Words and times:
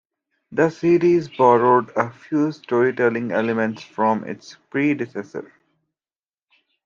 The 0.51 0.71
series 0.71 1.27
borrowed 1.29 1.91
a 1.95 2.09
few 2.09 2.51
storytelling 2.53 3.31
elements 3.31 3.83
from 3.83 4.23
its 4.23 4.55
predecessor. 4.71 5.53